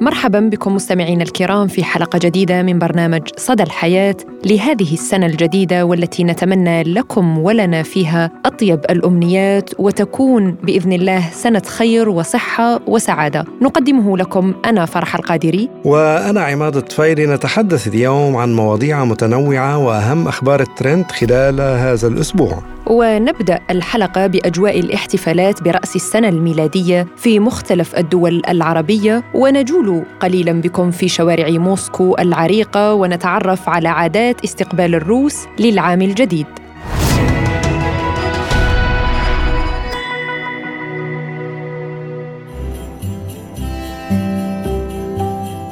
[0.00, 6.24] مرحبا بكم مستمعينا الكرام في حلقة جديدة من برنامج صدى الحياة لهذه السنة الجديدة والتي
[6.24, 13.44] نتمنى لكم ولنا فيها أطيب الأمنيات وتكون بإذن الله سنة خير وصحة وسعادة.
[13.62, 15.68] نقدمه لكم أنا فرح القادري.
[15.84, 22.62] وأنا عماد الطفيلي نتحدث اليوم عن مواضيع متنوعة وأهم أخبار الترند خلال هذا الأسبوع.
[22.86, 29.24] ونبدأ الحلقة بأجواء الاحتفالات برأس السنة الميلادية في مختلف الدول العربية.
[29.34, 29.87] ونجول
[30.20, 36.46] قليلا بكم في شوارع موسكو العريقة ونتعرف على عادات استقبال الروس للعام الجديد.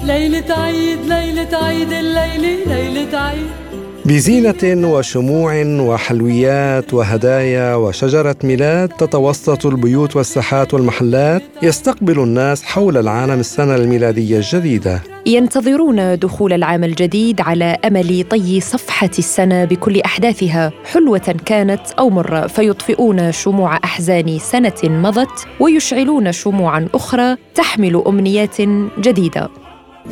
[0.04, 3.65] ليلة عيد ليلة عيد الليلة ليلة عيد.
[4.06, 13.74] بزينة وشموع وحلويات وهدايا وشجرة ميلاد تتوسط البيوت والساحات والمحلات يستقبل الناس حول العالم السنة
[13.74, 15.02] الميلادية الجديدة.
[15.26, 20.72] ينتظرون دخول العام الجديد على أمل طي صفحة السنة بكل أحداثها.
[20.92, 28.56] حلوة كانت أو مره فيطفئون شموع أحزان سنة مضت ويشعلون شموعا أخرى تحمل أمنيات
[29.00, 29.48] جديدة.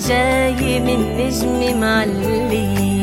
[0.09, 2.94] جاي من نجم معلي.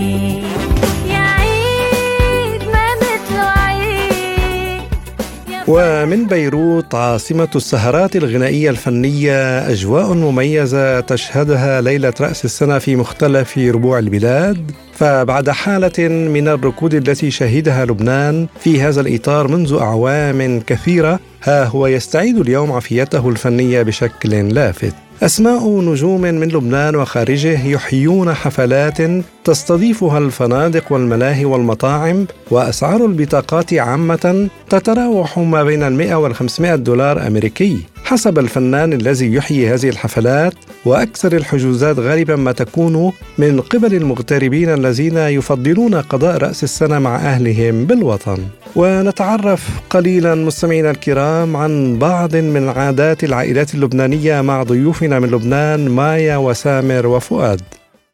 [5.74, 14.00] ومن بيروت عاصمة السهرات الغنائية الفنية أجواء مميزة تشهدها ليلة رأس السنة في مختلف ربوع
[14.00, 14.72] البلاد.
[14.94, 21.88] فبعد حالة من الركود التي شهدها لبنان في هذا الإطار منذ أعوام كثيرة ها هو
[21.88, 24.96] يستعيد اليوم عافيته الفنية بشكل لافت.
[25.22, 28.98] أسماء نجوم من لبنان وخارجه يحيون حفلات
[29.44, 37.91] تستضيفها الفنادق والملاهي والمطاعم وأسعار البطاقات عامة تتراوح ما بين المئة والخمسمائة دولار أمريكي.
[38.12, 40.54] حسب الفنان الذي يحيي هذه الحفلات
[40.86, 47.86] وأكثر الحجوزات غالبا ما تكون من قبل المغتربين الذين يفضلون قضاء رأس السنة مع أهلهم
[47.86, 48.38] بالوطن.
[48.76, 56.38] ونتعرف قليلا مستمعينا الكرام عن بعض من عادات العائلات اللبنانية مع ضيوفنا من لبنان مايا
[56.38, 57.62] وسامر وفؤاد.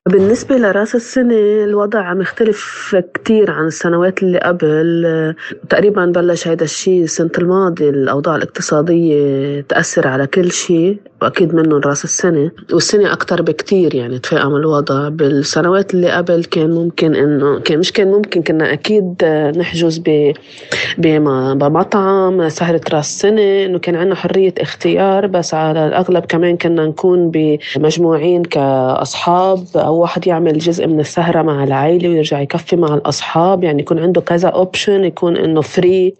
[0.07, 5.35] بالنسبة لرأس السنة الوضع مختلف كتير عن السنوات اللي قبل.
[5.69, 10.97] تقريبا بلش هيدا الشيء السنة الماضية الأوضاع الاقتصادية تأثر على كل شيء.
[11.21, 15.09] وأكيد منهم رأس السنة والسنة أكتر بكتير يعني تفاقم الوضع.
[15.09, 19.23] بالسنوات اللي قبل كان ممكن إنه كان مش كان ممكن كنا أكيد
[19.57, 20.01] نحجز
[20.97, 25.27] بمطعم سهرة رأس سنة إنه كان عندنا حرية اختيار.
[25.27, 31.63] بس على الأغلب كمان كنا نكون بمجموعين كأصحاب أو واحد يعمل جزء من السهرة مع
[31.63, 33.63] العائلة ويرجع يكفي مع الأصحاب.
[33.63, 36.13] يعني يكون عنده كذا option يكون إنه free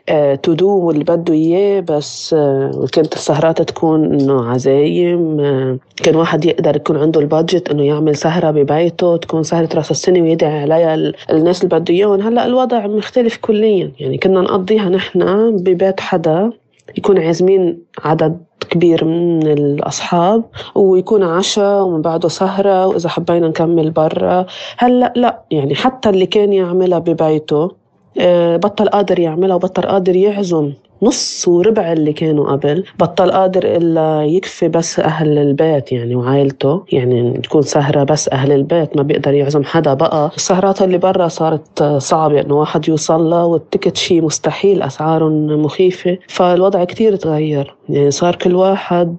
[0.44, 1.80] to do واللي بده إياه.
[1.80, 4.87] بس uh, كانت السهرات تكون إنه عزايم.
[4.88, 9.92] Uh, كان واحد يقدر يكون عنده ال budget إنه يعمل سهرة ببيته تكون سهرة راس
[9.92, 12.22] السنة ويدعي عليها الناس اللي بده إياهم.
[12.22, 13.92] هلأ الوضع مختلف كليا.
[14.00, 16.52] يعني كنا نقضيها نحن ببيت حدا
[16.98, 18.38] يكون عازمين عدد
[18.70, 20.44] كبير من الأصحاب
[20.76, 24.46] ويكون عشاء ومن بعده سهرة وإذا حبينا نكمل برا.
[24.78, 27.72] هلأ لا يعني حتى اللي كان يعملها ببيته
[28.20, 30.74] آه، بطل قادر يعملها وبطل قادر يعزم.
[31.02, 32.84] نص وربع اللي كانوا قبل.
[33.00, 36.84] بطل قادر إلا يكفي بس أهل البيت يعني وعائلته.
[36.92, 40.32] يعني تكون سهرة بس أهل البيت ما بيقدر يعزم حدا بقى.
[40.36, 46.18] السهرات اللي برا صارت صعبة إنه واحد يوصل لها وال ticket شيء مستحيل أسعارهم مخيفة.
[46.28, 47.76] فالوضع كتير تغير.
[47.90, 49.16] يعني صار كل واحد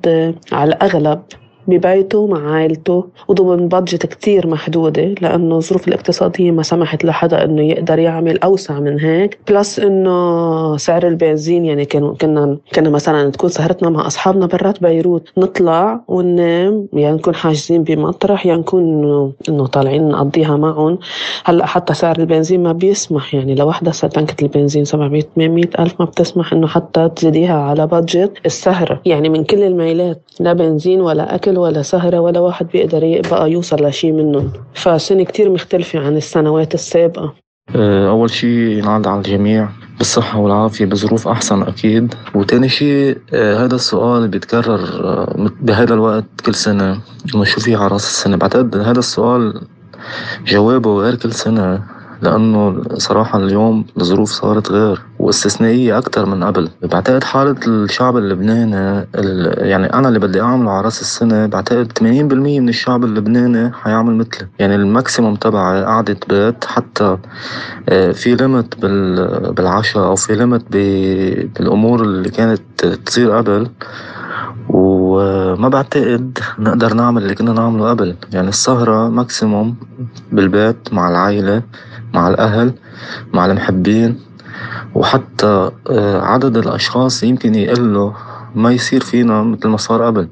[0.52, 1.20] على الأغلب
[1.68, 7.98] ببيته مع عائلته وضمن budget كتير محدودة لأنه الظروف الاقتصادية ما سمحت لحدا إنه يقدر
[7.98, 9.38] يعمل أوسع من هيك.
[9.48, 15.28] plus إنه سعر البنزين يعني كانوا كنا كنا مثلا تكون سهرتنا مع أصحابنا برات بيروت.
[15.38, 18.82] نطلع وننام يعني نكون حاجزين بمطرح يعني نكون
[19.48, 20.98] إنه طالعين نقضيها معهم.
[21.44, 26.52] هلأ حتى سعر البنزين ما بيسمح يعني لوحدة تنكة البنزين 700 800 ألف ما بتسمح
[26.52, 31.82] إنه حتى تزيديها على بادجت السهرة يعني من كل الميلات لا بنزين ولا أكل ولا
[31.82, 34.52] سهرة ولا واحد بيقدر بقى يوصل لشي منهم.
[34.74, 37.34] فسنة كتير مختلفة عن السنوات السابقة.
[37.76, 39.68] آه، أول شيء ينعاد على الجميع
[39.98, 42.14] بالصحة والعافية بظروف أحسن أكيد.
[42.34, 47.00] وتاني شيء آه، هذا السؤال بيتكرر آه، بهذا الوقت كل سنة.
[47.34, 49.60] إنه شو في على رأس السنة؟ بعتقد هذا السؤال
[50.46, 51.82] جوابه غير كل سنة.
[52.22, 56.68] لأنه صراحة اليوم الظروف صارت غير واستثنائية أكتر من قبل.
[56.82, 59.06] بعتقد حالة الشعب اللبناني
[59.70, 64.48] يعني أنا اللي بدي أعمله على رأس السنة بعتقد 80% من الشعب اللبناني حيعمل مثلي.
[64.58, 67.16] يعني ال maximum تبعي قعدة بيت حتى
[67.88, 68.78] آه، في limit
[69.56, 73.70] بالعشاء أو في limit بالأمور اللي كانت تصير قبل.
[74.68, 78.14] وما بعتقد نقدر نعمل اللي كنا نعمله قبل.
[78.32, 79.76] يعني السهرة ماكسيموم
[80.32, 81.62] بالبيت مع العائلة
[82.14, 82.74] مع الأهل
[83.34, 84.20] مع المحبين
[84.94, 88.14] وحتى آه، عدد الأشخاص يمكن يقله
[88.54, 90.28] ما يصير فينا مثل ما صار قبل.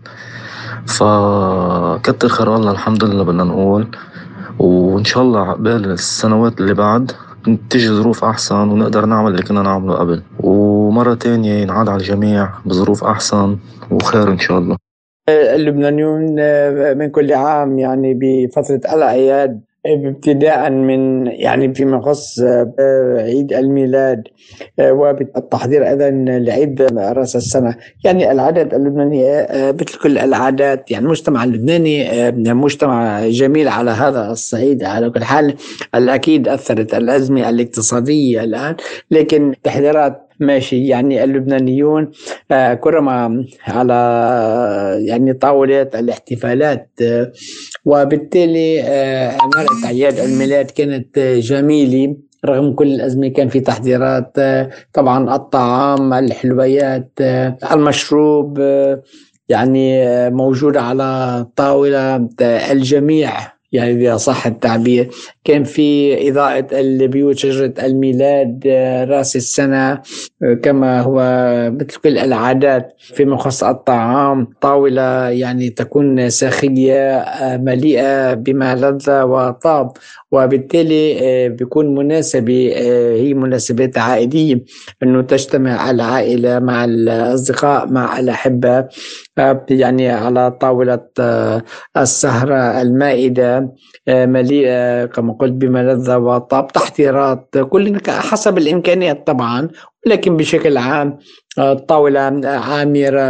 [0.87, 3.87] فكتر خير الله الحمد لله بدنا نقول.
[4.59, 7.13] وإن شاء الله عقبال السنوات اللي بعد
[7.71, 10.23] تيجي ظروف أحسن ونقدر نعمل اللي كنا نعمله قبل.
[10.41, 13.57] ومرة تانية ينعاد على الجميع بظروف أحسن
[13.91, 14.77] وخير إن شاء الله.
[15.29, 23.53] اللبنانيون آه، من كل عام يعني بفترة الأعياد ابتداء من يعني فيما يخص آه، عيد
[23.53, 24.23] الميلاد
[24.79, 27.77] آه، وبالتحضير أيضا لعيد رأس السنة.
[28.05, 34.85] يعني العادات اللبنانيه آه، مثل كل العادات يعني المجتمع اللبناني مجتمع جميل على هذا الصعيد
[34.85, 35.55] على كل حال.
[35.95, 38.77] الأكيد أثرت الأزمة الاقتصادية الآن
[39.11, 40.87] لكن تحذيرات ماشي.
[40.87, 42.11] يعني اللبنانيون
[42.81, 43.95] كرما على
[45.01, 46.91] يعني طاولة الاحتفالات
[47.85, 48.81] وبالتالي
[49.41, 56.13] عمارة آه، أعياد الميلاد كانت جميلة رغم كل الأزمة كان في تحضيرات آه، طبعا الطعام
[56.13, 58.59] الحلويات آه، المشروب
[59.49, 60.01] يعني
[60.31, 63.31] موجودة على طاولة الجميع
[63.73, 65.11] يعني إذا صح التعبير.
[65.47, 68.67] كان في إضاءة البيوت شجرة الميلاد
[69.09, 70.03] رأس السنة
[70.63, 71.21] كما هو
[71.71, 77.25] مثل كل العادات فيما يخص الطعام طاولة يعني تكون ساخية
[77.63, 79.93] مليئة بما لذ وطاب
[80.33, 82.73] وبالتالي بيكون مناسبة
[83.15, 84.65] هي مناسبات عائلية
[85.03, 88.89] أنه تجتمع العائلة مع الأصدقاء مع الأحبة
[89.71, 91.01] يعني على طاولة
[91.97, 93.73] السهرة المائدة
[94.09, 99.69] مليئة كما قلت بملذة وطاب تحضيرات كل حسب الإمكانيات طبعا
[100.07, 101.19] لكن بشكل عام
[101.59, 103.21] الطاولة عامرة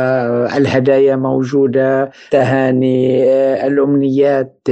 [0.57, 3.25] الهدايا موجودة تهاني
[3.67, 4.69] الأمنيات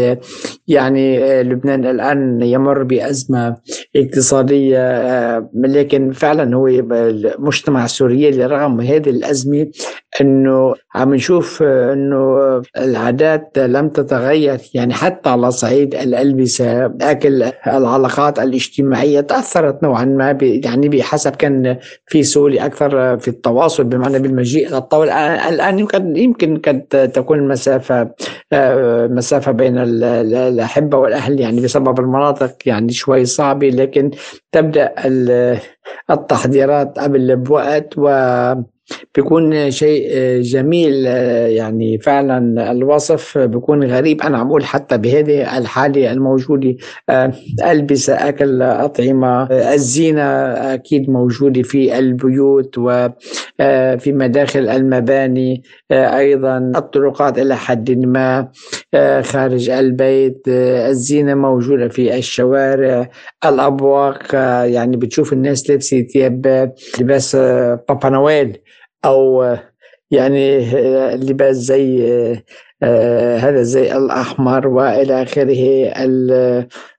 [0.69, 3.57] يعني لبنان الآن يمر بأزمة
[3.97, 9.71] اقتصادية لكن فعلا هو المجتمع السوري رغم هذه الأزمة
[10.21, 14.61] أنه عم نشوف أنه العادات لم تتغير.
[14.75, 22.23] يعني حتى على صعيد الألبسة أكل العلاقات الاجتماعية تأثرت نوعا ما يعني بحسب كان في
[22.23, 25.13] سوري أكثر في التواصل بمعنى بالمجيء إلى الطاولة.
[25.49, 28.11] الآن يمكن يمكن قد تكون المسافه
[28.53, 34.11] آه، مسافة بين الأحبة والأهل يعني بسبب المناطق يعني شوي صعبة لكن
[34.53, 34.95] تبدأ
[36.11, 38.09] التحضيرات قبل بوقت و
[39.15, 40.11] بيكون شيء
[40.41, 40.95] جميل
[41.57, 44.23] يعني فعلا الوصف بيكون غريب.
[44.23, 46.77] أنا عم أقول حتى بهذه الحالة الموجودة
[47.65, 50.23] ألبسة أكل أطعمة الزينة
[50.75, 58.49] أكيد موجودة في البيوت وفي مداخل المباني أيضا الطرقات إلى حد ما
[59.23, 63.11] خارج البيت الزينة موجودة في الشوارع
[63.45, 64.35] الأبواق
[64.71, 68.57] يعني بتشوف الناس لابسة ثياب لباس بابا نويل.
[69.05, 69.45] أو
[70.11, 70.61] يعني
[71.17, 72.05] لباس زي
[72.85, 75.93] آه، هذا زي الأحمر وإلى آخره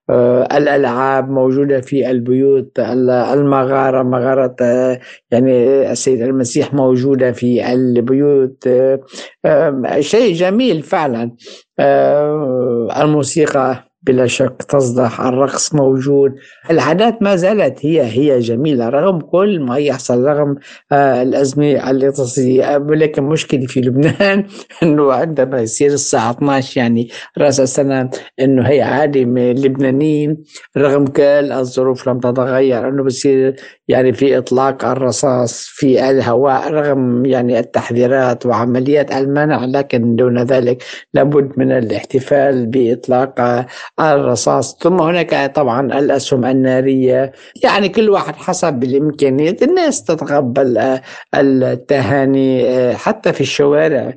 [0.09, 4.99] آه، الألعاب موجودة في البيوت المغارة مغارة آه،
[5.31, 5.51] يعني
[5.91, 8.69] السيد المسيح موجودة في البيوت
[9.99, 11.31] شيء جميل فعلا
[13.01, 13.83] الموسيقى.
[14.07, 16.35] بلا شك تصدح الرقص موجود.
[16.71, 20.55] العادات ما زالت هي هي جميلة رغم كل ما يحصل رغم
[20.91, 24.45] آه الأزمة الاقتصادية ولكن مشكلة في لبنان
[24.83, 28.09] أنه عندما يصير الساعة 12 يعني رأس السنة
[28.39, 30.43] أنه هي عادة من اللبنانيين
[30.77, 31.21] رغم كل
[31.51, 33.55] الظروف لم تتغير أنه بصير
[33.87, 41.51] يعني في إطلاق الرصاص في الهواء رغم يعني التحذيرات وعمليات المنع لكن دون ذلك لابد
[41.57, 43.65] من الاحتفال بإطلاق
[43.99, 44.77] الرصاص.
[44.79, 47.31] ثم هناك طبعا الأسهم النارية.
[47.63, 50.99] يعني كل واحد حسب الإمكانيات الناس تتقبل
[51.35, 52.65] التهاني
[52.95, 54.13] حتى في الشوارع.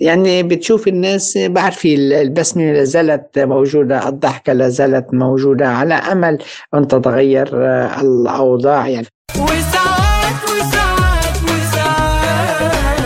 [0.00, 5.68] يعني بتشوف الناس بعرف البسمة لا زالت موجودة الضحكة لا زالت موجودة.
[5.68, 6.38] على أمل
[6.74, 7.48] أن تتغير
[8.00, 8.88] الأوضاع.
[8.88, 9.06] يعني
[9.38, 13.00] وساعات وساعات وساعات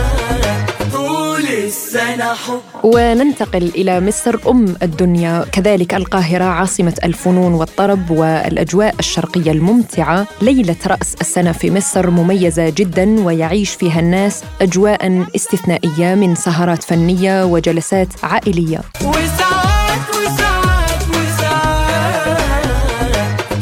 [0.93, 2.61] طول السنة حب.
[2.83, 5.45] وننتقل إلى مصر أم الدنيا.
[5.51, 10.27] كذلك القاهرة عاصمة الفنون والطرب والأجواء الشرقية الممتعة.
[10.41, 17.45] ليلة رأس السنة في مصر مميزة جدا ويعيش فيها الناس أجواء استثنائية من سهرات فنية
[17.45, 18.81] وجلسات عائلية.
[19.01, 22.65] وساعات وساعات وساعات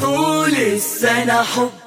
[0.01, 1.82] طول السنة حب.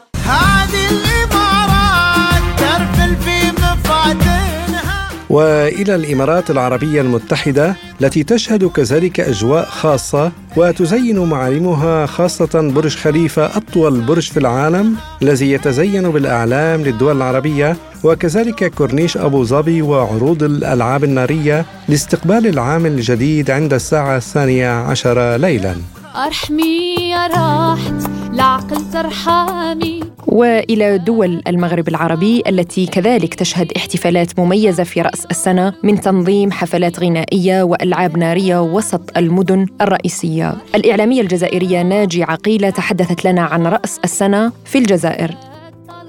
[5.36, 14.00] وإلى الإمارات العربية المتحدة التي تشهد كذلك أجواء خاصة وتزين معالمها خاصة برج خليفة أطول
[14.00, 21.66] برج في العالم الذي يتزين بالإعلام للدول العربية وكذلك كورنيش أبو ظبي وعروض الألعاب النارية
[21.88, 25.74] لاستقبال العام الجديد عند الساعة الثانية عشر ليلا.
[26.16, 35.02] أرحمي يا راحت لعقل ترحامي وإلى دول المغرب العربي التي كذلك تشهد احتفالات مميزة في
[35.02, 40.54] رأس السنة من تنظيم حفلات غنائية وألعاب نارية وسط المدن الرئيسية.
[40.74, 45.34] الإعلامية الجزائرية ناجي عقيلة تحدثت لنا عن رأس السنة في الجزائر.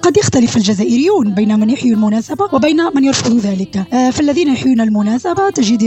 [0.01, 3.87] قد يختلف الجزائريون بين من يحيي المناسبة وبين من يرفض ذلك.
[3.93, 5.83] آه، فالذين يحيون المناسبة تجد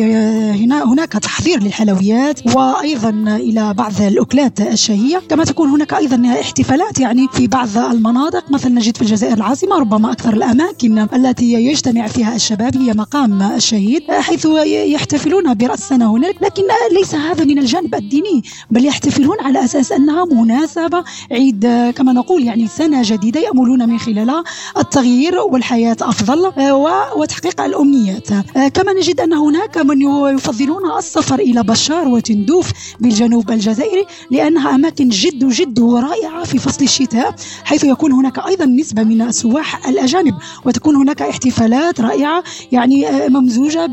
[0.62, 5.22] هنا هناك تحضير للحلويات وأيضا إلى بعض الأكلات الشهية.
[5.28, 8.50] كما تكون هناك أيضا احتفالات يعني في بعض المناطق.
[8.50, 14.02] مثلا نجد في الجزائر العاصمة ربما أكثر الأماكن التي يجتمع فيها الشباب هي مقام الشهيد
[14.10, 16.34] حيث يحتفلون برأس السنة هناك.
[16.42, 16.62] لكن
[16.92, 22.66] ليس هذا من الجانب الديني بل يحتفلون على أساس أنها مناسبة عيد كما نقول يعني
[22.68, 24.44] سنة جديدة يأملون من خلالها
[24.78, 28.32] التغيير والحياة أفضل آه، وتحقيق الأمنيات.
[28.32, 30.02] آه، كما نجد أن هناك من
[30.34, 37.34] يفضلون السفر إلى بشار وتندوف بالجنوب الجزائري لأنها أماكن جد جد رائعة في فصل الشتاء
[37.64, 43.86] حيث يكون هناك أيضا نسبة من السواح الأجانب وتكون هناك احتفالات رائعة يعني آه، ممزوجة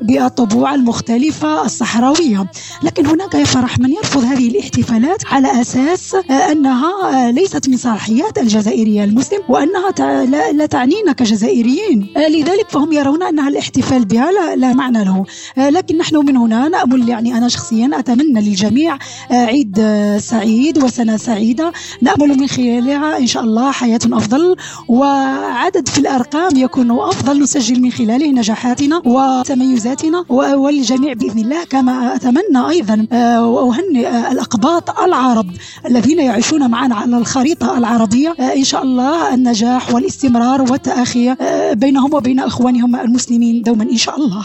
[0.00, 2.46] بالطبوع المختلفة الصحراوية.
[2.82, 9.04] لكن هناك يا فرح من يرفض هذه الاحتفالات على أساس أنها ليست من صلاحيات الجزائرية
[9.04, 12.06] المسلم المسلم وأنها لا تعنينا كجزائريين.
[12.16, 15.24] آه، لذلك فهم يرون أنها الاحتفال بها لا, لا معنى له.
[15.58, 18.98] آه، لكن نحن من هنا نأمل يعني أنا شخصيا أتمنى للجميع
[19.30, 19.80] آه، عيد
[20.18, 21.72] سعيد وسنة سعيدة.
[22.02, 24.56] نأمل من خلالها إن شاء الله حياة أفضل
[24.88, 27.42] وعدد في الأرقام يكون أفضل.
[27.42, 31.64] نسجل من خلاله نجاحاتنا وتميزاتنا والجميع بإذن الله.
[31.64, 33.06] كما أتمنى أيضا
[33.40, 35.46] وأهنئ الأقباط العرب
[35.86, 38.30] الذين يعيشون معنا على الخريطة العربية.
[38.56, 44.44] إن شاء الله النجاح والاستمرار والتآخي آه، بينهم وبين إخوانهم المسلمين دوما إن شاء الله.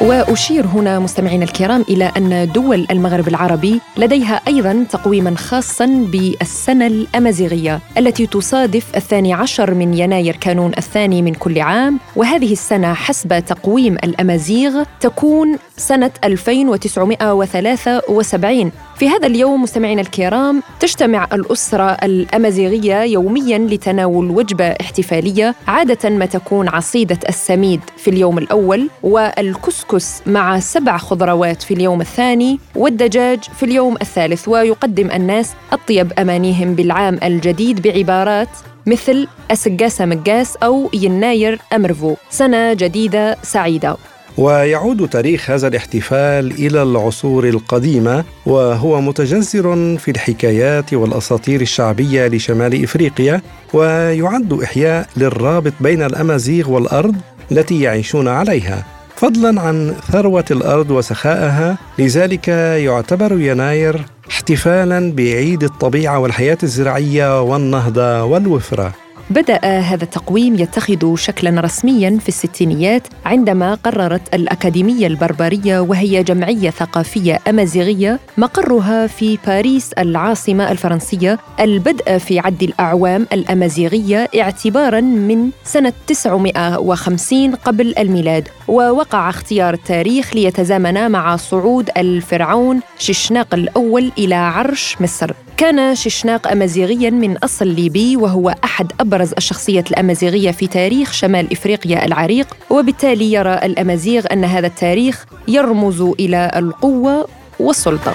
[0.00, 7.80] وأشير هنا مستمعينا الكرام إلى أن دول المغرب العربي لديها أيضا تقويما خاصا بالسنة الأمازيغية
[7.98, 11.98] التي تصادف الثاني عشر من يناير كانون الثاني من كل عام.
[12.16, 21.90] وهذه السنة حسب تقويم الأمازيغ تكون سنة 2973 في هذا اليوم مستمعينا الكرام تجتمع الأسرة
[21.90, 29.87] الأمازيغية يوميا لتناول وجبة احتفالية عادة ما تكون عصيدة السميد في اليوم الأول والكسكس
[30.26, 34.48] مع سبع خضروات في اليوم الثاني والدجاج في اليوم الثالث.
[34.48, 38.48] ويقدم الناس أطيب أمانيهم بالعام الجديد بعبارات
[38.86, 42.14] مثل أسقاسة مقاس أو يناير أمرفو.
[42.30, 43.96] سنة جديدة سعيدة.
[44.38, 53.40] ويعود تاريخ هذا الاحتفال إلى العصور القديمة وهو متجذر في الحكايات والأساطير الشعبية لشمال إفريقيا
[53.72, 57.16] ويعد إحياء للرابط بين الأمازيغ والأرض
[57.52, 58.97] التي يعيشون عليها.
[59.18, 68.92] فضلا عن ثروة الأرض وسخائها لذلك يعتبر يناير احتفالا بعيد الطبيعة والحياة الزراعية والنهضة والوفرة.
[69.30, 77.40] بدأ هذا التقويم يتخذ شكلا رسميا في الستينيات عندما قررت الأكاديمية البربرية وهي جمعية ثقافية
[77.48, 87.54] أمازيغية مقرها في باريس العاصمة الفرنسية البدء في عد الأعوام الأمازيغية اعتبارا من سنة 950
[87.54, 95.32] قبل الميلاد ووقع اختيار التاريخ ليتزامن مع صعود الفرعون ششناق الأول إلى عرش مصر.
[95.57, 102.05] كان ششناق أمازيغيا من أصل ليبي وهو أحد أبرز الشخصيات الأمازيغية في تاريخ شمال إفريقيا
[102.05, 107.27] العريق وبالتالي يرى الأمازيغ أن هذا التاريخ يرمز إلى القوة
[107.59, 108.13] والسلطة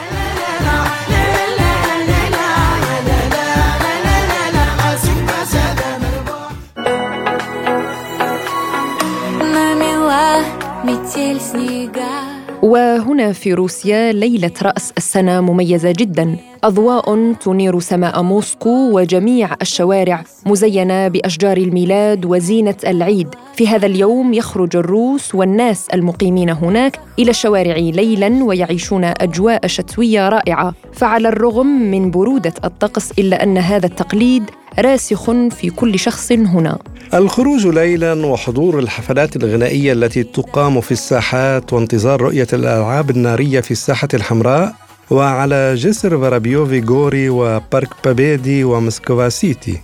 [10.85, 12.22] метель снега
[12.63, 16.38] وهنا في روسيا ليلة رأس السنة مميزة جدا.
[16.63, 23.27] أضواء تنير سماء موسكو وجميع الشوارع مزينة بأشجار الميلاد وزينة العيد.
[23.55, 30.74] في هذا اليوم يخرج الروس والناس المقيمين هناك إلى الشوارع ليلا ويعيشون أجواء شتوية رائعة.
[30.93, 34.43] فعلى الرغم من برودة الطقس إلا أن هذا التقليد
[34.80, 36.80] راسخ في كل شخص هنا.
[37.13, 44.08] الخروج ليلا وحضور الحفلات الغنائية التي تقام في الساحات وانتظار رؤية الألعاب النارية في الساحة
[44.13, 44.74] الحمراء
[45.12, 49.77] وعلى جسر فارابيوفي غوري وبارك بابيدي ومسكوفا سيتي.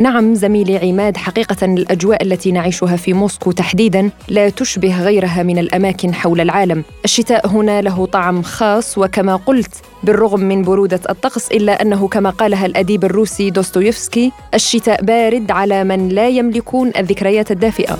[0.00, 6.14] نعم زميلي عماد حقيقة الأجواء التي نعيشها في موسكو تحديدا لا تشبه غيرها من الأماكن
[6.14, 6.84] حول العالم.
[7.04, 12.66] الشتاء هنا له طعم خاص وكما قلت بالرغم من برودة الطقس إلا أنه كما قالها
[12.66, 17.98] الأديب الروسي دوستويفسكي الشتاء بارد على من لا يملكون الذكريات الدافئة.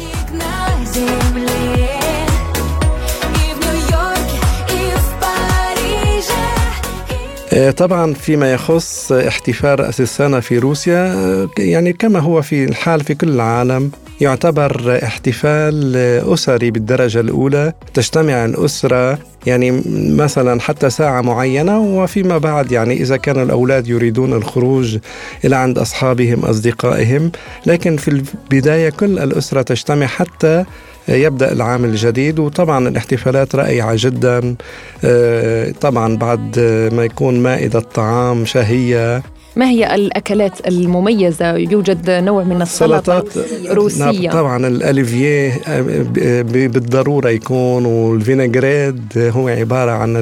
[7.68, 13.14] طبعا فيما يخص احتفال رأس السنة في روسيا آه، يعني كما هو في الحال في
[13.14, 13.90] كل العالم
[14.20, 15.96] يعتبر احتفال
[16.34, 17.72] أسري بالدرجة الأولى.
[17.94, 19.82] تجتمع الأسرة يعني
[20.14, 24.98] مثلا حتى ساعة معينة وفيما بعد يعني إذا كان الأولاد يريدون الخروج
[25.44, 27.32] إلى عند أصحابهم أصدقائهم.
[27.66, 30.64] لكن في البداية كل الأسرة تجتمع حتى
[31.08, 34.56] يبدأ العام الجديد وطبعا الاحتفالات رائعة جدا.
[35.04, 36.58] آه، طبعا بعد
[36.92, 39.22] ما يكون مائدة طعام شهية.
[39.56, 43.28] ما هي الأكلات المميزة؟ يوجد نوع من السلطات
[43.70, 50.16] روسية نعم، طبعا الأليفيه آه، بالضرورة يكون والفينيغريد هو عبارة عن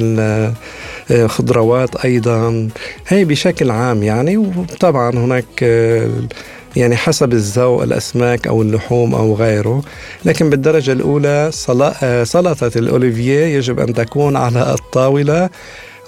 [1.11, 2.69] الخضروات آه، أيضا.
[3.07, 5.63] هي بشكل عام يعني وطبعا هناك
[6.75, 9.83] يعني حسب الذوق الأسماك أو اللحوم أو غيره.
[10.25, 11.49] لكن بالدرجة الأولى
[12.23, 15.49] سلطة الأوليفيه يجب أن تكون على الطاولة.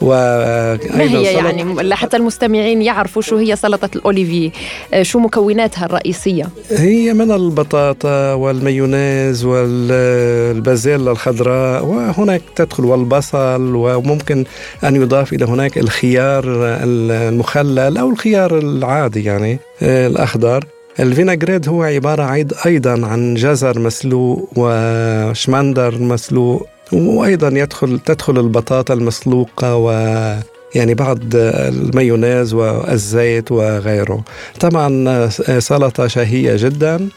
[0.01, 4.51] ما هي يعني لحتى المستمعين يعرفوا شو هي سلطة الأوليفي
[4.93, 14.45] آه، شو مكوناتها الرئيسية؟ هي من البطاطا والمايونيز والبازيلا الخضراء وهناك تدخل والبصل وممكن
[14.83, 16.43] أن يضاف إلى هناك الخيار
[16.83, 20.65] المخلل أو الخيار العادي يعني آه، الأخضر.
[20.99, 26.67] الفيناغريد هو عبارة أيضا عن جزر مسلوق وشمندر مسلوق.
[26.93, 29.91] وأيضا يدخل تدخل البطاطا المسلوقة و
[30.75, 34.23] يعني بعض المايونيز والزيت وغيره.
[34.59, 37.09] طبعا سلطة شهية جدا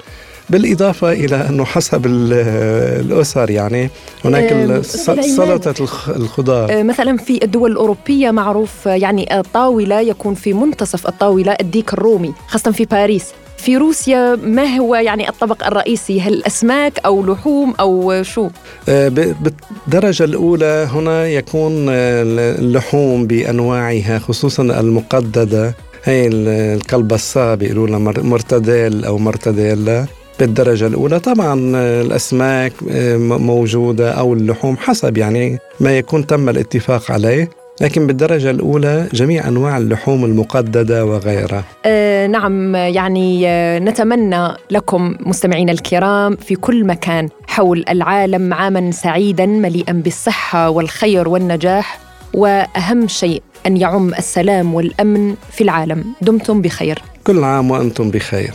[0.50, 3.90] بالإضافة إلى أنه حسب الأسر يعني
[4.24, 5.74] هناك سلطة
[6.08, 6.84] الخضار.
[6.84, 12.84] مثلا في الدول الأوروبية معروف يعني الطاولة يكون في منتصف الطاولة الديك الرومي خاصة في
[12.84, 13.24] باريس.
[13.64, 18.48] في روسيا ما هو يعني الطبق الرئيسي؟ هل أسماك أو لحوم أو شو؟
[18.88, 25.74] آه، بالدرجة الأولى هنا يكون اللحوم بأنواعها خصوصا المقددة.
[26.04, 30.06] هي الكلبصة بيقولوا لها مرتديل أو مرتديلا
[30.40, 31.20] بالدرجة الأولى.
[31.20, 31.60] طبعا
[32.00, 37.50] الأسماك آه، موجودة أو اللحوم حسب يعني ما يكون تم الاتفاق عليه.
[37.80, 41.64] لكن بالدرجة الأولى جميع أنواع اللحوم المقددة وغيرها.
[41.86, 49.46] آه نعم يعني آه نتمنى لكم مستمعينا الكرام في كل مكان حول العالم عاما سعيدا
[49.46, 51.98] مليئا بالصحة والخير والنجاح.
[52.34, 56.04] وأهم شيء أن يعم السلام والأمن في العالم.
[56.22, 57.02] دمتم بخير.
[57.24, 58.52] كل عام وأنتم بخير.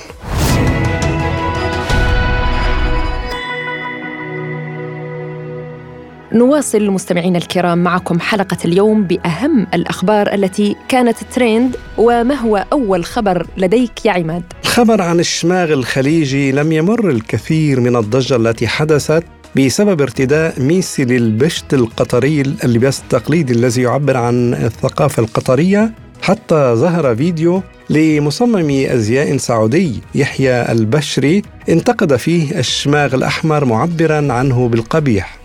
[6.34, 13.48] نواصل مستمعينا الكرام معكم حلقة اليوم بأهم الأخبار التي كانت تريند وما هو أول خبر
[13.58, 19.24] لديك يا عماد؟ خبر عن الشماغ الخليجي لم يمر الكثير من الضجة التي حدثت
[19.56, 27.62] بسبب ارتداء ميسي للبشت القطري اللباس التقليدي الذي يعبر عن الثقافة القطرية حتى ظهر فيديو
[27.89, 35.38] لمصمم أزياء سعودي يحيى البشري انتقد فيه الشماغ الأحمر معبرا عنه بالقبيح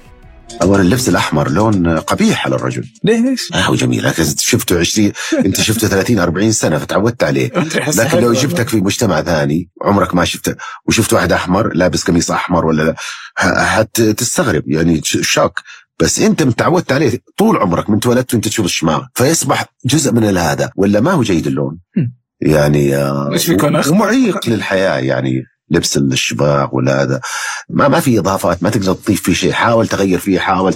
[0.63, 2.85] اولا اللبس الأحمر لون قبيح على الرجل.
[3.05, 4.05] ليه؟ ليش؟ آه هو جميل.
[4.05, 5.13] لكن شفته 20
[5.47, 7.51] أنت شفته 30 40 سنة فتعودت عليه.
[7.97, 10.55] لكن لو جبتك في مجتمع ثاني عمرك ما شفته.
[10.87, 12.95] وشفت واحد أحمر لابس قميص أحمر ولا
[13.37, 15.61] حتستغرب يعني شوك.
[16.01, 19.03] بس أنت متعودت عليه طول عمرك من تولدت وأنت تشوف الشماغ.
[19.15, 21.79] فيصبح جزء من هذا ولا ما هو جيد اللون؟
[22.41, 25.43] يعني آه إيش بيكون ومعيق للحياة يعني.
[25.71, 27.21] لبس الشباك ولا هذا.
[27.71, 29.53] ما ما في اضافات ما تقدر تضيف فيه شيء.
[29.53, 30.75] حاول تغير فيه حاول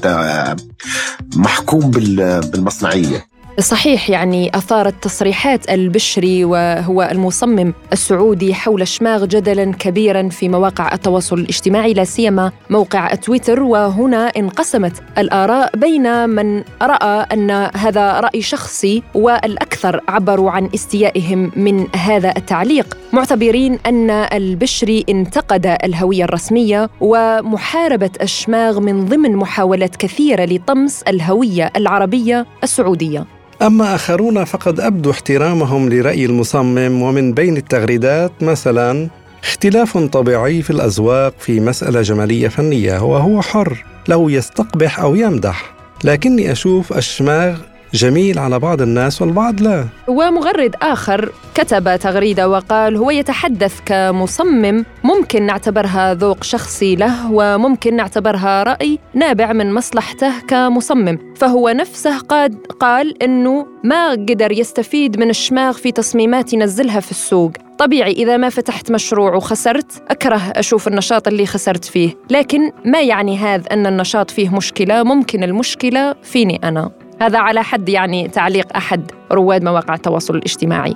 [1.36, 3.37] محكوم بالمصنعية.
[3.60, 11.38] صحيح يعني أثارت تصريحات البشري وهو المصمم السعودي حول شماغ جدلا كبيرا في مواقع التواصل
[11.38, 13.62] الاجتماعي لا سيما موقع تويتر.
[13.62, 21.86] وهنا انقسمت الآراء بين من رأى أن هذا رأي شخصي والأكثر عبروا عن استيائهم من
[21.96, 22.98] هذا التعليق.
[23.12, 32.46] معتبرين أن البشري انتقد الهوية الرسمية ومحاربة الشماغ من ضمن محاولات كثيرة لطمس الهوية العربية
[32.62, 33.38] السعودية.
[33.62, 39.08] أما آخرون فقد أبدوا احترامهم لرأي المصمم ومن بين التغريدات مثلا
[39.42, 45.74] اختلاف طبيعي في الأذواق في مسألة جمالية فنية وهو حر له يستقبح أو يمدح.
[46.04, 47.58] لكني أشوف الشماغ
[47.94, 49.84] جميل على بعض الناس والبعض لا.
[50.08, 58.62] ومغرد آخر كتب تغريدة وقال هو يتحدث كمصمم ممكن نعتبرها ذوق شخصي له وممكن نعتبرها
[58.62, 65.72] رأي نابع من مصلحته كمصمم فهو نفسه قد قال أنه ما قدر يستفيد من الشماغ
[65.72, 67.52] في تصميمات ينزلها في السوق.
[67.78, 73.38] طبيعي إذا ما فتحت مشروع وخسرت أكره أشوف النشاط اللي خسرت فيه لكن ما يعني
[73.38, 76.90] هذا أن النشاط فيه مشكلة؟ ممكن المشكلة فيني أنا.
[77.20, 80.94] هذا على حد يعني تعليق أحد رواد مواقع التواصل الاجتماعي.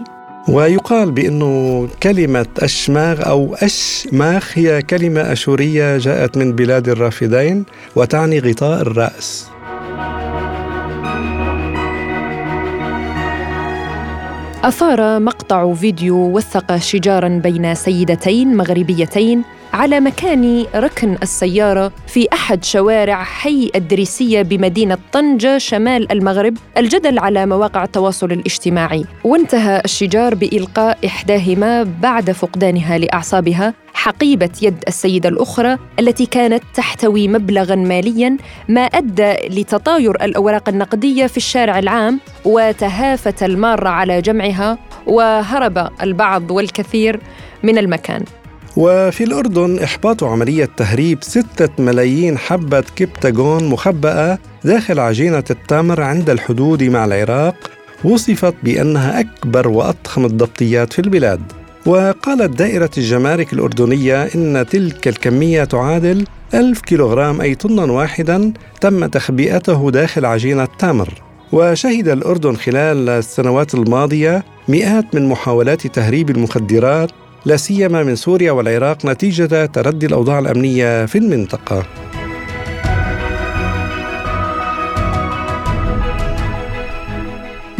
[0.48, 7.64] ويقال بأنه كلمة أشماغ أو أشماخ هي كلمة أشورية جاءت من بلاد الرافدين
[7.96, 9.48] وتعني غطاء الرأس.
[14.64, 23.24] أثار مقطع فيديو وثق شجارا بين سيدتين مغربيتين على مكان ركن السيارة في أحد شوارع
[23.24, 29.04] حي الدريسية بمدينة طنجة شمال المغرب الجدل على مواقع التواصل الاجتماعي.
[29.24, 37.74] وانتهى الشجار بإلقاء إحداهما بعد فقدانها لأعصابها حقيبة يد السيدة الأخرى التي كانت تحتوي مبلغا
[37.74, 38.36] ماليا
[38.68, 47.20] ما أدى لتطاير الأوراق النقدية في الشارع العام وتهافت المارة على جمعها وهرب البعض والكثير
[47.62, 48.24] من المكان.
[48.76, 56.82] وفي الأردن إحباط عملية تهريب ستة ملايين حبة كبتاغون مخبأة داخل عجينة التمر عند الحدود
[56.82, 57.54] مع العراق
[58.04, 61.40] وصفت بأنها أكبر وأضخم الضبطيات في البلاد.
[61.86, 69.90] وقالت دائرة الجمارك الأردنية إن تلك الكمية تعادل ألف كيلوغرام أي طنا واحدا تم تخبئته
[69.90, 71.22] داخل عجينة تمر.
[71.52, 77.10] وشهد الأردن خلال السنوات الماضية مئات من محاولات تهريب المخدرات
[77.44, 81.86] لا سيما من سوريا والعراق نتيجة تردي الأوضاع الأمنية في المنطقة.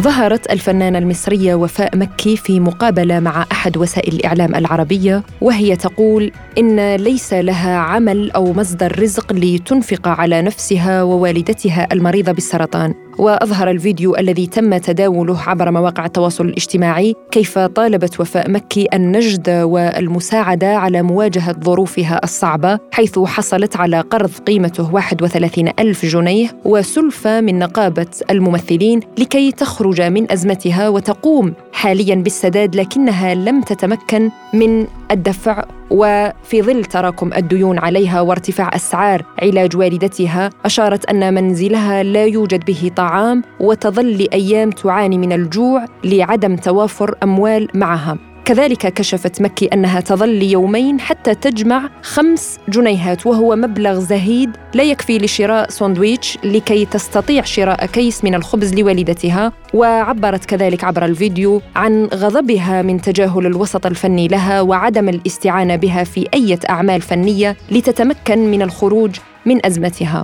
[0.01, 6.95] ظهرت الفنانة المصرية وفاء مكي في مقابلة مع أحد وسائل الإعلام العربية وهي تقول إن
[6.95, 12.93] ليس لها عمل أو مصدر رزق لتنفق على نفسها ووالدتها المريضة بالسرطان.
[13.17, 20.75] وأظهر الفيديو الذي تم تداوله عبر مواقع التواصل الاجتماعي كيف طالبت وفاء مكي النجد والمساعدة
[20.75, 28.07] على مواجهة ظروفها الصعبة حيث حصلت على قرض قيمته 31 ألف جنيه وسلفة من نقابة
[28.31, 35.63] الممثلين لكي تخرج من أزمتها وتقوم حاليا بالسداد لكنها لم تتمكن من الدفع.
[35.93, 42.91] وفي ظل تراكم الديون عليها وارتفاع أسعار علاج والدتها أشارت أن منزلها لا يوجد به
[43.03, 48.17] طعام وتظل لأيام تعاني من الجوع لعدم توافر أموال معها.
[48.45, 55.17] كذلك كشفت مكي أنها تظل يومين حتى تجمع خمس جنيهات وهو مبلغ زهيد لا يكفي
[55.17, 59.51] لشراء ساندويتش لكي تستطيع شراء كيس من الخبز لوالدتها.
[59.73, 66.27] وعبرت كذلك عبر الفيديو عن غضبها من تجاهل الوسط الفني لها وعدم الاستعانة بها في
[66.33, 70.23] أي أعمال فنية لتتمكن من الخروج من أزمتها.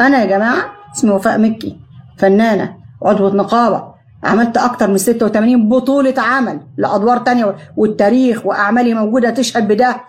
[0.00, 1.76] أنا يا جماعة اسمي وفاء مكي.
[2.22, 3.92] فنانة عضوة نقابة
[4.24, 10.00] عملت أكتر من 86 بطولة عمل لأدوار تانية والتاريخ وأعمالي موجودة تشهد بده.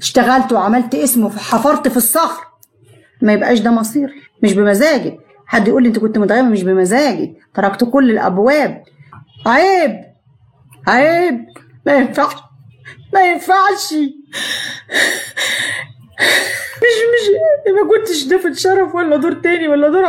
[0.00, 2.44] اشتغلت وعملت اسم وحفرت في الصخر.
[3.22, 4.14] ما يبقاش ده مصير.
[4.42, 5.20] مش بمزاجي.
[5.46, 7.36] حد يقول لي انت كنت متغيبه مش بمزاجي.
[7.54, 8.82] تركت كل الأبواب.
[9.46, 10.04] عيب.
[10.88, 11.46] عيب.
[11.86, 12.34] ما ينفعش.
[13.14, 13.92] ما ينفعش.
[16.76, 17.26] مش مش
[17.72, 20.04] ما كنتش ضيفة شرف ولا دور تاني ولا دور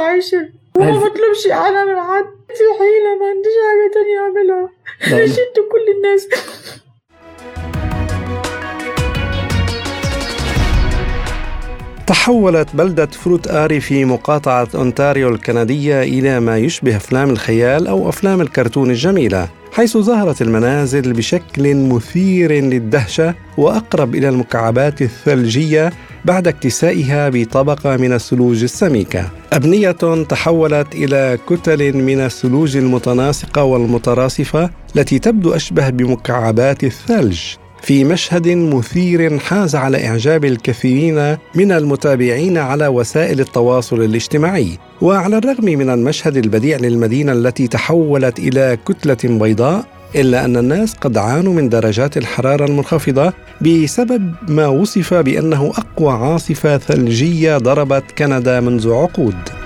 [0.82, 4.70] عاشر وما بطلبش أنا من حد في حيلة ما عنديش حاجة تانية أعملها.
[5.24, 6.28] نشدت كل الناس.
[12.08, 18.41] تحولت بلدة فروت آري في مقاطعة أونتاريو الكندية إلى ما يشبه أفلام الخيال أو أفلام
[18.41, 25.93] الكرتون الجميلة حيث ظهرت المنازل بشكل مثير للدهشة وأقرب إلى المكعبات الثلجية
[26.26, 29.30] بعد اكتسائها بطبقة من الثلوج السميكة.
[29.54, 29.91] أبنية
[30.30, 37.41] تحولت إلى كتل من الثلوج المتناسقة والمتراصفة التي تبدو أشبه بمكعبات الثلج.
[37.82, 44.78] في مشهد مثير حاز على إعجاب الكثيرين من المتابعين على وسائل التواصل الاجتماعي.
[45.02, 49.86] وعلى الرغم من المشهد البديع للمدينة التي تحولت إلى كتلة بيضاء
[50.16, 56.78] إلا أن الناس قد عانوا من درجات الحرارة المنخفضة بسبب ما وصف بأنه أقوى عاصفة
[56.78, 59.57] ثلجية ضربت كندا منذ عقود.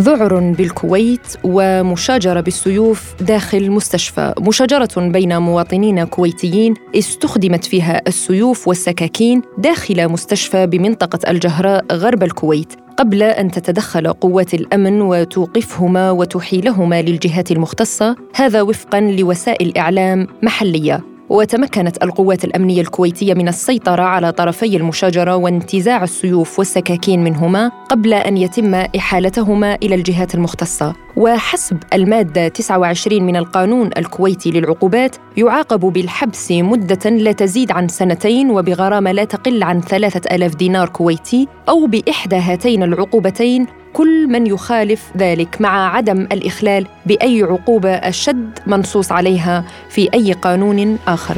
[0.00, 4.34] ذعر بالكويت ومشاجرة بالسيوف داخل مستشفى.
[4.38, 12.72] مشاجرة بين مواطنين كويتيين استخدمت فيها السيوف والسكاكين داخل مستشفى بمنطقة الجهراء غرب الكويت.
[12.96, 21.00] قبل أن تتدخل قوات الأمن وتوقفهما وتحيلهما للجهات المختصة هذا وفقا لوسائل إعلام محلية.
[21.30, 28.36] وتمكنت القوات الأمنية الكويتية من السيطرة على طرفي المشاجرة وانتزاع السيوف والسكاكين منهما قبل أن
[28.36, 30.94] يتم إحالتهما إلى الجهات المختصة.
[31.16, 39.12] وحسب المادة 29 من القانون الكويتي للعقوبات يعاقب بالحبس مدة لا تزيد عن سنتين وبغرامة
[39.12, 45.60] لا تقل عن ثلاثة آلاف دينار كويتي أو بإحدى هاتين العقوبتين كل من يخالف ذلك
[45.60, 51.36] مع عدم الإخلال بأي عقوبة أشد منصوص عليها في أي قانون آخر.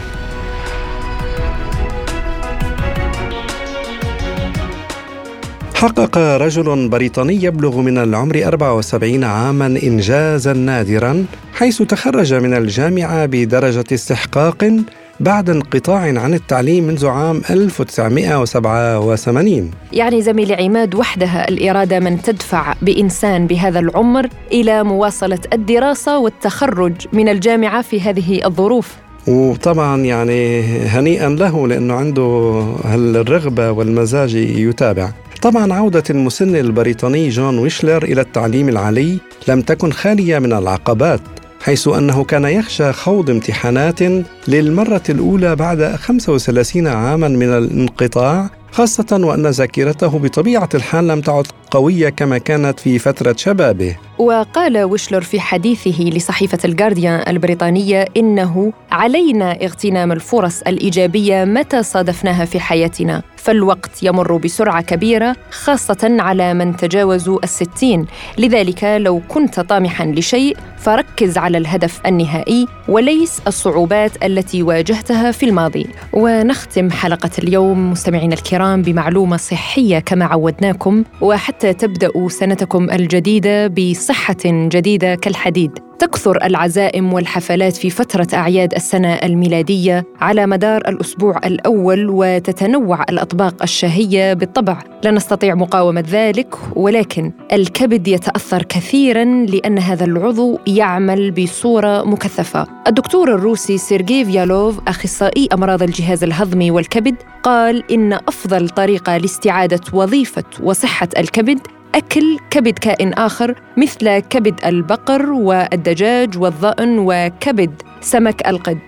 [5.82, 13.84] حقق رجل بريطاني يبلغ من العمر 74 عاما إنجازا نادرا حيث تخرج من الجامعة بدرجة
[13.92, 14.76] استحقاق
[15.20, 23.46] بعد انقطاع عن التعليم منذ عام 1987 يعني زميلي عماد وحدها الإرادة من تدفع بإنسان
[23.46, 28.96] بهذا العمر إلى مواصلة الدراسة والتخرج من الجامعة في هذه الظروف.
[29.28, 32.62] وطبعا يعني هنيئا له لأنه عنده
[32.94, 35.08] الرغبة والمزاج يتابع.
[35.42, 41.20] طبعا عودة المسن البريطاني جون ويشلر إلى التعليم العالي لم تكن خالية من العقبات
[41.60, 44.00] حيث أنه كان يخشى خوض امتحانات
[44.48, 52.08] للمرة الأولى بعد 35 عاما من الانقطاع خاصة وأن ذاكرته بطبيعة الحال لم تعد قوية
[52.08, 53.96] كما كانت في فترة شبابه.
[54.18, 62.60] وقال ويشلر في حديثه لصحيفة الجارديان البريطانية إنه علينا اغتنام الفرص الإيجابية متى صادفناها في
[62.60, 68.06] حياتنا فالوقت يمر بسرعة كبيرة خاصة على من تجاوزوا الستين.
[68.38, 75.86] لذلك لو كنت طامحا لشيء فركز على الهدف النهائي وليس الصعوبات التي واجهتها في الماضي.
[76.12, 85.14] ونختم حلقة اليوم مستمعينا الكرام بمعلومة صحية كما عودناكم وحتى تبدأوا سنتكم الجديدة بصحة جديدة
[85.14, 85.91] كالحديد.
[86.02, 94.32] تكثر العزائم والحفلات في فترة أعياد السنة الميلادية على مدار الأسبوع الأول وتتنوع الأطباق الشهية
[94.32, 94.78] بالطبع.
[95.04, 102.66] لا نستطيع مقاومة ذلك ولكن الكبد يتأثر كثيرا لأن هذا العضو يعمل بصورة مكثفة.
[102.86, 110.44] الدكتور الروسي سيرجي فيالوف أخصائي أمراض الجهاز الهضمي والكبد قال إن أفضل طريقة لاستعادة وظيفة
[110.62, 111.58] وصحة الكبد
[111.94, 118.78] أكل كبد كائن آخر مثل كبد البقر والدجاج والظأن وكبد سمك القد.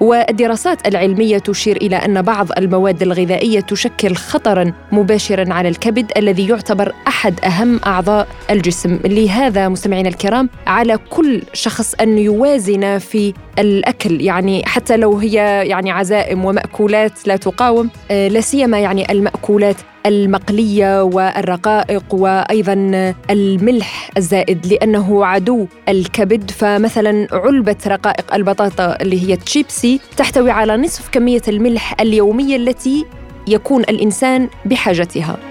[0.00, 6.92] والدراسات العلمية تشير إلى أن بعض المواد الغذائية تشكل خطرا مباشرا على الكبد الذي يعتبر
[7.08, 8.98] أحد أهم أعضاء الجسم.
[9.04, 15.34] لهذا مستمعينا الكرام على كل شخص أن يوازن في الأكل يعني حتى لو هي
[15.68, 22.74] يعني عزائم ومأكولات لا تقاوم آه، لا سيما يعني المأكولات المقلية والرقائق وأيضا
[23.30, 26.50] الملح الزائد لأنه عدو الكبد.
[26.50, 33.06] فمثلا علبة رقائق البطاطا اللي هي تشيبسي تحتوي على نصف كمية الملح اليومية التي
[33.48, 35.49] يكون الإنسان بحاجتها.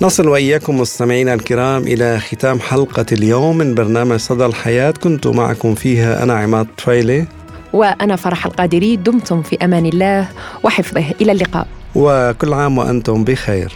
[0.00, 4.90] نصل وإياكم مستمعينا الكرام إلى ختام حلقة اليوم من برنامج صدى الحياة.
[4.90, 7.26] كنت معكم فيها أنا عماد طفيلة
[7.72, 10.28] وأنا فرح القادري دمتم في أمان الله
[10.62, 11.04] وحفظه.
[11.20, 11.66] إلى اللقاء.
[11.94, 13.72] وكل عام وأنتم بخير.